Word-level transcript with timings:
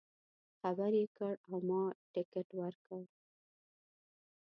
خبر 0.59 0.91
یې 0.99 1.05
کړ 1.17 1.33
او 1.49 1.57
ما 1.69 1.83
ټکټ 2.13 2.47
ورکړ. 2.59 3.01